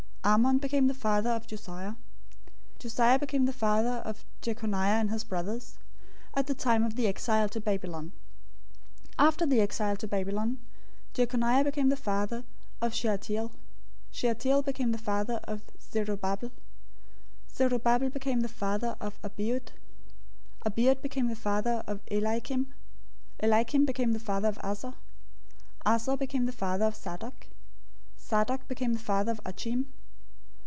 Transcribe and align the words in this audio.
Amon 0.23 0.59
became 0.59 0.85
the 0.85 0.93
father 0.93 1.31
of 1.31 1.47
Josiah. 1.47 1.93
001:011 2.75 2.77
Josiah 2.77 3.17
became 3.17 3.45
the 3.47 3.51
father 3.51 4.03
of 4.05 4.23
Jechoniah 4.43 5.01
and 5.01 5.09
his 5.09 5.23
brothers, 5.23 5.79
at 6.35 6.45
the 6.45 6.53
time 6.53 6.83
of 6.83 6.95
the 6.95 7.07
exile 7.07 7.49
to 7.49 7.59
Babylon. 7.59 8.11
001:012 9.17 9.25
After 9.27 9.45
the 9.47 9.61
exile 9.61 9.97
to 9.97 10.07
Babylon, 10.07 10.59
Jechoniah 11.15 11.63
became 11.63 11.89
the 11.89 11.97
father 11.97 12.43
of 12.83 12.93
Shealtiel. 12.93 13.51
Shealtiel 14.11 14.61
became 14.61 14.91
the 14.91 14.99
father 14.99 15.39
of 15.45 15.63
Zerubbabel. 15.81 16.49
001:013 17.49 17.55
Zerubbabel 17.57 18.09
became 18.11 18.41
the 18.41 18.47
father 18.63 18.95
of 18.99 19.19
Abiud. 19.23 19.69
Abiud 20.63 21.01
became 21.01 21.29
the 21.29 21.35
father 21.35 21.83
of 21.87 21.99
Eliakim. 22.11 22.67
Eliakim 23.39 23.85
became 23.85 24.11
the 24.13 24.19
father 24.19 24.49
of 24.49 24.59
Azor. 24.63 24.93
001:014 25.87 25.95
Azor 25.95 26.17
became 26.17 26.45
the 26.45 26.51
father 26.63 26.85
of 26.85 26.93
Sadoc. 26.93 27.47
Sadoc 28.19 28.67
became 28.67 28.93
the 28.93 28.99
father 29.11 29.31
of 29.31 29.41
Achim. 29.47 29.91